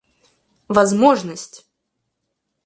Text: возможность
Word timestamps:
возможность 0.77 1.61